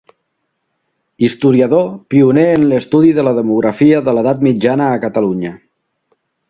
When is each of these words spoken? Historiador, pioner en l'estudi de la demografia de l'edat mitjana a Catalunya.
Historiador, 1.27 1.85
pioner 2.15 2.47
en 2.55 2.65
l'estudi 2.73 3.15
de 3.19 3.29
la 3.29 3.37
demografia 3.41 4.03
de 4.09 4.19
l'edat 4.19 4.45
mitjana 4.51 4.93
a 4.97 5.01
Catalunya. 5.07 5.59